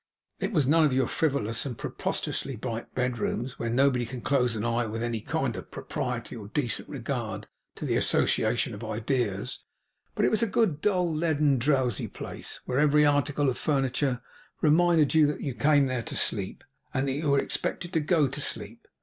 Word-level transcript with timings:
It 0.39 0.51
was 0.51 0.67
none 0.67 0.83
of 0.83 0.93
your 0.93 1.05
frivolous 1.05 1.63
and 1.63 1.77
preposterously 1.77 2.55
bright 2.55 2.95
bedrooms, 2.95 3.59
where 3.59 3.69
nobody 3.69 4.07
can 4.07 4.21
close 4.21 4.55
an 4.55 4.65
eye 4.65 4.87
with 4.87 5.03
any 5.03 5.21
kind 5.21 5.55
of 5.55 5.69
propriety 5.69 6.35
or 6.35 6.47
decent 6.47 6.89
regard 6.89 7.45
to 7.75 7.85
the 7.85 7.97
association 7.97 8.73
of 8.73 8.83
ideas; 8.83 9.63
but 10.15 10.25
it 10.25 10.31
was 10.31 10.41
a 10.41 10.47
good, 10.47 10.81
dull, 10.81 11.13
leaden, 11.13 11.59
drowsy 11.59 12.07
place, 12.07 12.61
where 12.65 12.79
every 12.79 13.05
article 13.05 13.47
of 13.47 13.59
furniture 13.59 14.23
reminded 14.59 15.13
you 15.13 15.27
that 15.27 15.41
you 15.41 15.53
came 15.53 15.85
there 15.85 16.01
to 16.01 16.17
sleep, 16.17 16.63
and 16.95 17.07
that 17.07 17.11
you 17.11 17.29
were 17.29 17.39
expected 17.39 17.93
to 17.93 17.99
go 17.99 18.27
to 18.27 18.41
sleep. 18.41 18.87